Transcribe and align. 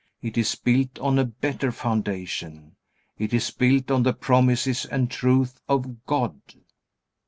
It 0.23 0.35
is 0.35 0.55
built 0.55 0.97
on 0.97 1.19
a 1.19 1.25
better 1.25 1.71
foundation. 1.71 2.75
It 3.19 3.35
is 3.35 3.51
built 3.51 3.91
on 3.91 4.01
the 4.01 4.13
promises 4.13 4.83
and 4.87 5.11
truth 5.11 5.61
of 5.69 6.03
God. 6.07 6.39